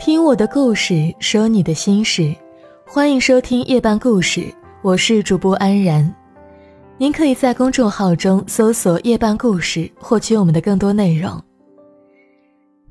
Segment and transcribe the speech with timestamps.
[0.00, 2.34] 听我的故事，说你的心事，
[2.86, 4.42] 欢迎收听夜半故事，
[4.80, 6.10] 我是主播安然。
[6.96, 11.38] 您可以在公众号中搜索“夜半故事”，获取我们的更多内容。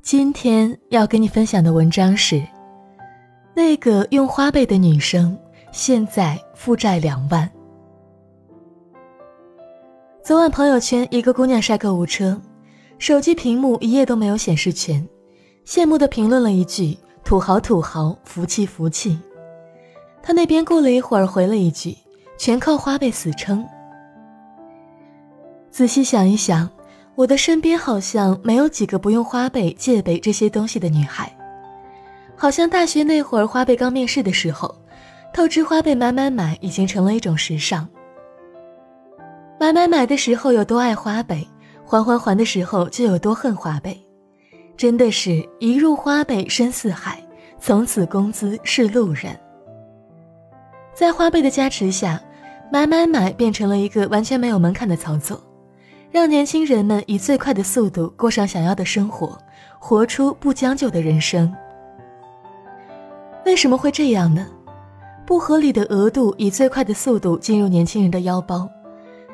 [0.02, 2.40] 今天要跟你分享的文章是：
[3.56, 5.36] 那个用花呗的女生，
[5.72, 7.50] 现在负债两万。
[10.22, 12.40] 昨晚朋友圈一个姑娘晒购物车，
[13.00, 15.04] 手机屏幕一页都没有显示全。
[15.70, 19.16] 羡慕的评论了一句：“土豪土豪，福气福气。”
[20.20, 21.96] 他那边过了一会儿回了一句
[22.36, 23.64] ：“全靠花呗死撑。”
[25.70, 26.68] 仔细想一想，
[27.14, 31.32] 我的身边好像没有几个不用花呗、借呗这些东西的女孩。
[32.34, 34.74] 好像大学那会儿花呗刚面世的时候，
[35.32, 37.88] 透支花呗买买买已经成了一种时尚。
[39.60, 41.46] 买买买的时候有多爱花呗，
[41.86, 43.96] 还还还的时候就有多恨花呗。
[44.80, 47.22] 真的是一入花呗深似海，
[47.58, 49.38] 从此工资是路人。
[50.94, 52.18] 在花呗的加持下，
[52.72, 55.38] 买买买变成了一个完全没有门槛的操作，
[56.10, 59.36] 让年轻人们以最快的速度过上想要的生活，
[59.78, 61.54] 活出不将就的人生。
[63.44, 64.46] 为什么会这样呢？
[65.26, 68.66] 不合理的额度以最快的速度进入年轻人的腰包，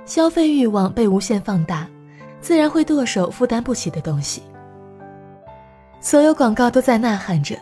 [0.05, 1.87] 消费欲望被无限放大，
[2.41, 4.43] 自然会剁手负担不起的东西。
[6.01, 7.57] 所有广告都在呐喊着，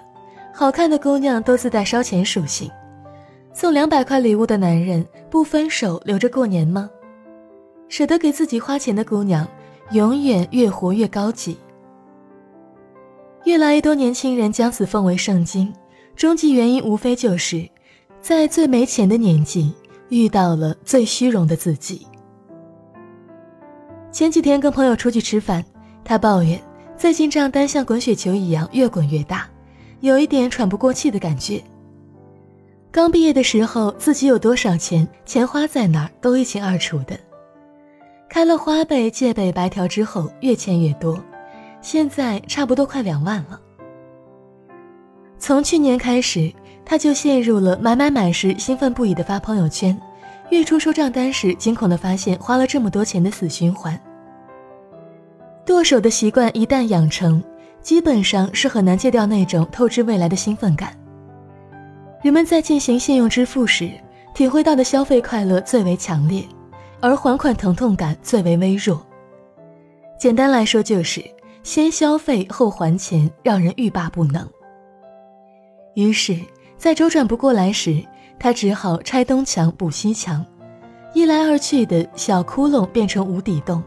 [0.53, 2.71] 好看的姑娘都自带烧钱属性，
[3.53, 6.91] 送两百块礼物的男人不分手留着过年吗？
[7.89, 9.47] 舍得给自己花钱的姑娘，
[9.93, 11.57] 永远越活越高级。
[13.45, 15.73] 越来越多年轻人将此奉为圣经，
[16.17, 17.69] 终极原因无非就是
[18.21, 19.73] 在最没钱的年纪
[20.09, 22.07] 遇到了最虚荣的自己。
[24.11, 25.65] 前几天跟朋友出去吃饭，
[26.05, 26.61] 他抱怨。
[26.97, 29.49] 最近账单像滚雪球一样越滚越大，
[30.01, 31.63] 有一点喘不过气的感觉。
[32.91, 37.19] 刚毕业的时候，自己有多少钱，钱花在哪儿都一清二楚的。
[38.29, 41.23] 开了花呗、借呗、白条之后，越欠越多，
[41.83, 43.61] 现在差不多快两万了。
[45.39, 46.53] 从去年开始，
[46.85, 50.01] 他就陷入了买买买时兴奋不已的发朋友圈，
[50.51, 54.01] 月初收账单时惊恐的发现花了这么多钱的死循环。
[55.67, 57.43] 剁手的习惯一旦养成，
[57.81, 60.95] 基本上是很难戒掉那种透支未来的兴奋感。
[62.23, 63.91] 人们在进行信用支付时，
[64.35, 66.45] 体会到的消费快乐最为强烈，
[67.01, 69.05] 而还款疼痛感最为微弱。
[70.19, 71.25] 简单来说，就是
[71.63, 74.47] 先消费后还钱，让人欲罢不能。
[75.95, 76.39] 于是，
[76.77, 78.05] 在周转不过来时，
[78.39, 80.45] 他只好拆东墙补西墙，
[81.15, 83.83] 一来二去的小窟窿变成无底洞，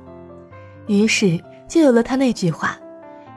[0.88, 1.40] 于是。
[1.68, 2.78] 就有了他那句话：“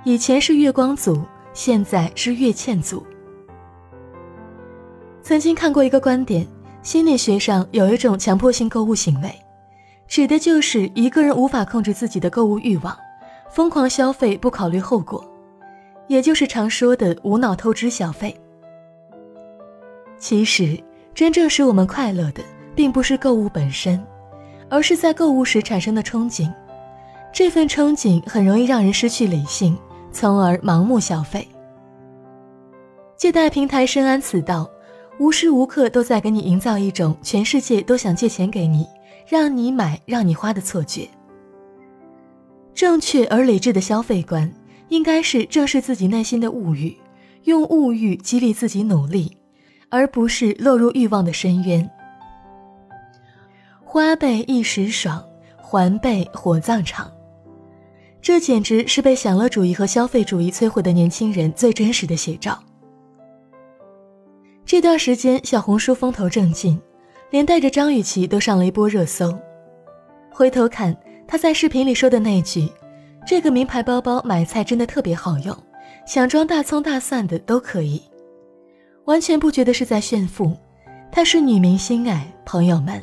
[0.04, 3.04] 以前是月光族，现在是月欠族。”
[5.22, 6.46] 曾经看过一个观点，
[6.82, 9.34] 心理学上有一种强迫性购物行为，
[10.08, 12.96] 指的就是一个人无法控制自己的购物欲望，
[13.50, 15.22] 疯狂消费不考虑后果，
[16.08, 18.34] 也就是常说的无脑透支消费。
[20.18, 20.78] 其实，
[21.14, 22.42] 真正使我们快乐的，
[22.74, 24.02] 并不是购物本身，
[24.68, 26.50] 而是在购物时产生的憧憬。
[27.32, 29.76] 这份憧憬很容易让人失去理性，
[30.12, 31.46] 从而盲目消费。
[33.16, 34.68] 借贷平台深谙此道，
[35.18, 38.86] 无时无刻都在给你营造一种全世界都想借钱给你，
[39.28, 41.08] 让你买、让你花的错觉。
[42.74, 44.50] 正确而理智的消费观，
[44.88, 46.96] 应该是正视自己内心的物欲，
[47.44, 49.36] 用物欲激励自己努力，
[49.88, 51.88] 而不是落入欲望的深渊。
[53.84, 55.22] 花呗一时爽，
[55.58, 57.10] 还呗火葬场。
[58.22, 62.58] 这简直是被享乐主义和消费主义摧毁的年轻人最真实的写照。
[64.64, 66.80] 这段时间，小红书风头正劲，
[67.30, 69.36] 连带着张雨绮都上了一波热搜。
[70.30, 72.70] 回头看她在视频里说的那句
[73.26, 75.56] ：“这个名牌包包买菜真的特别好用，
[76.06, 78.02] 想装大葱大蒜的都可以。”
[79.06, 80.56] 完全不觉得是在炫富。
[81.10, 83.02] 她是女明星哎，朋友们，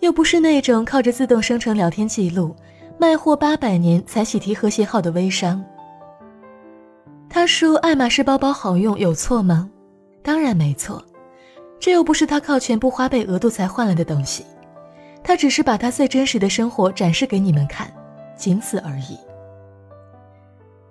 [0.00, 2.54] 又不是那种靠着自动生成聊天记录。
[2.98, 5.62] 卖货八百年才喜提和谐号的微商。
[7.28, 9.70] 他说爱马仕包包好用有错吗？
[10.22, 11.04] 当然没错，
[11.78, 14.44] 这又不是他靠全部花呗额度才换来的东西，
[15.22, 17.92] 他只是把他最真实的生活展示给你们看，
[18.34, 19.18] 仅此而已。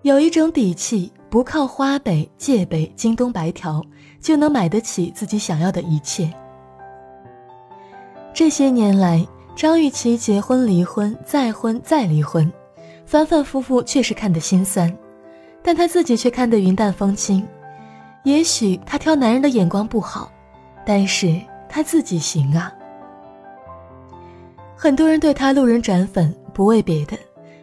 [0.04, 3.84] 有一种底气，不靠花呗、借呗、京东白条
[4.22, 6.32] 就能买得起自己想要的一切。
[8.32, 9.26] 这些年来。
[9.56, 12.52] 张雨绮结婚、离婚、再婚、再离婚，
[13.06, 14.94] 反反复复，确实看得心酸，
[15.64, 17.48] 但她自己却看得云淡风轻，
[18.24, 20.30] 也许他挑男人的眼光不好，
[20.86, 22.70] 但是他自己行啊。
[24.76, 27.18] 很多人对他路人转粉，不为别的，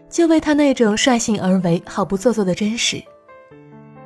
[0.09, 3.03] 就为他那种率性而为、毫不做作的真实。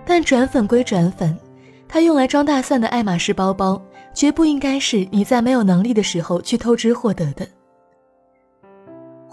[0.04, 1.38] 但转粉归转粉，
[1.86, 3.80] 他用来装大蒜的爱马仕包包，
[4.12, 7.46] 绝不应该是你在没有能力的时候去透支获得的。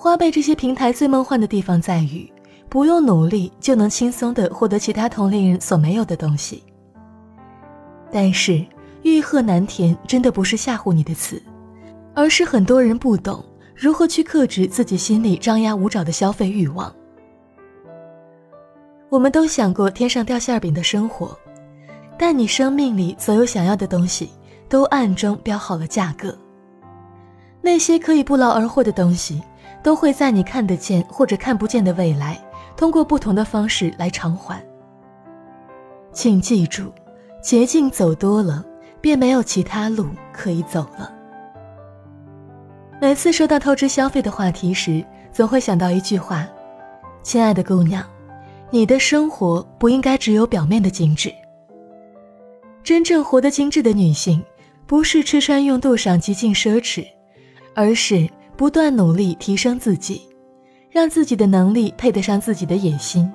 [0.03, 2.29] 花呗这些平台最梦幻的地方在于，
[2.67, 6.61] 不用努力就能轻松的获得其他同龄人所没有的东西。
[8.11, 8.65] 但是
[9.03, 11.41] “欲壑难填”真的不是吓唬你的词，
[12.13, 13.41] 而是很多人不懂。
[13.73, 16.93] 如何去克制自己心里张牙舞爪的消费欲望？
[19.07, 21.33] 我们都想过天上掉馅饼的生活，
[22.19, 24.31] 但你生命里所有想要的东西，
[24.67, 26.37] 都暗中标好了价格。
[27.61, 29.41] 那些可以不劳而获的东西，
[29.83, 32.41] 都会在你看得见或者看不见的未来，
[32.75, 34.63] 通过不同的方式来偿还。
[36.13, 36.91] 请记住，
[37.41, 38.63] 捷径走多了，
[39.01, 41.13] 便没有其他路可以走了。
[43.01, 46.47] 每次说到透支消费的话题时，总会想到一句话
[47.21, 48.01] ：“亲爱的姑娘，
[48.69, 51.33] 你的生活不应该只有表面的精致。
[52.83, 54.41] 真正活得精致的女性，
[54.85, 57.05] 不是吃穿用度上极尽奢侈，
[57.73, 60.21] 而是不断努力提升自己，
[60.89, 63.31] 让自己的能力配得上自己的野心。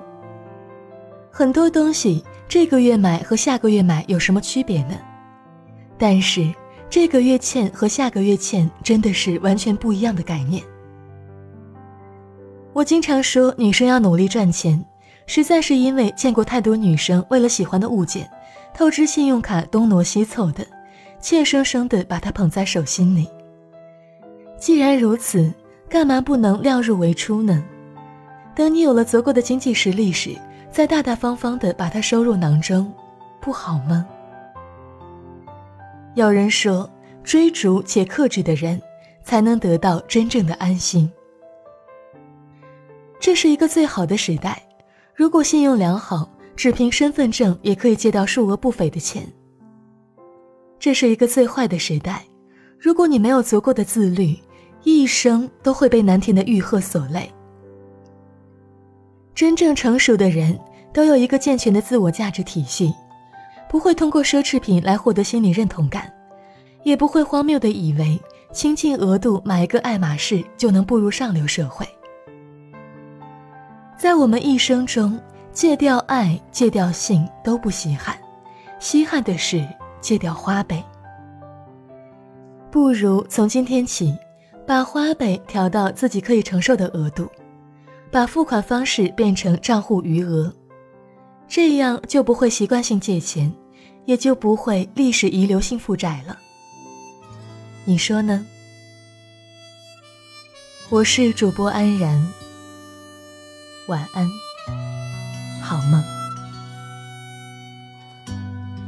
[1.31, 4.97] 很多东西这个月买和下个月买有什么区别呢？
[5.97, 6.47] 但是。”
[6.91, 10.63] 这个月欠和下个月欠真的是完全不一样的概念。
[12.73, 14.83] 我经常说，女生要努力赚钱，
[15.27, 18.27] 实在是因为见过太多女生为了喜欢的物件，
[18.73, 20.65] 透支信用卡东挪西凑的，
[21.21, 23.29] 怯生生的把它捧在手心里。
[24.59, 25.51] 既然如此，
[25.87, 27.63] 干嘛不能量入为出呢？
[28.53, 30.35] 等你有了足够的经济实力时，
[30.69, 32.91] 再大大方方的把它收入囊中，
[33.39, 34.05] 不好吗？
[36.15, 36.89] 有人说，
[37.23, 38.81] 追逐且克制的人，
[39.23, 41.09] 才能得到真正的安心。
[43.17, 44.61] 这是一个最好的时代，
[45.15, 49.25] 如果信用良好，只凭身份证也可以借到数额不菲的钱。
[50.77, 52.25] 这是一个最坏的时代，
[52.77, 54.37] 如果你没有足够的自律，
[54.83, 57.31] 一生都会被难填的欲壑所累。
[59.35, 60.59] 真正成熟的人
[60.93, 62.93] 都有一个健全的自我价值体系。
[63.69, 66.11] 不会通过奢侈品来获得心理认同感，
[66.81, 68.19] 也不会荒谬的以为
[68.51, 71.87] 倾尽额度买一个爱马仕就能步入上流社会。
[73.95, 75.19] 在我们一生中，
[75.53, 78.17] 戒掉爱、戒掉性都不稀罕，
[78.79, 79.63] 稀罕的是
[80.01, 80.83] 戒掉花呗。
[82.71, 84.17] 不如从今天起，
[84.69, 87.27] 把花呗调到自己可以承受的额度，
[88.11, 90.53] 把付款方式变成账户余额。
[91.47, 93.51] 这样就不会习惯性借钱，
[94.05, 96.37] 也就不会历史遗留性负债了。
[97.83, 98.45] 你说呢？
[100.89, 102.31] 我是主播安然，
[103.87, 104.29] 晚安，
[105.63, 105.99] 好梦。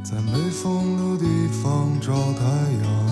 [0.04, 2.44] 在没风的地方找太
[2.84, 3.11] 阳，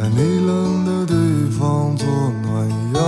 [0.00, 1.14] 在你冷的地
[1.50, 2.08] 方做
[2.42, 2.98] 暖阳。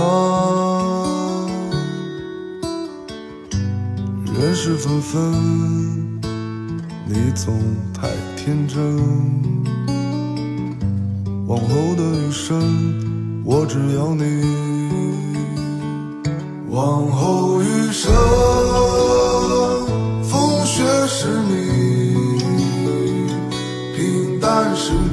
[4.31, 6.21] 人事纷纷，
[7.07, 7.59] 你总
[7.95, 8.79] 太天真。
[11.47, 14.23] 往后的余生，我只要你。
[16.69, 18.13] 往后余生，
[20.21, 22.37] 风雪是你，
[23.95, 25.12] 平淡是你，